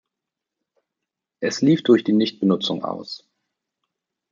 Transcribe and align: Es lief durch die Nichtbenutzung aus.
Es 1.43 1.61
lief 1.61 1.83
durch 1.83 2.03
die 2.03 2.13
Nichtbenutzung 2.13 2.83
aus. 2.83 3.29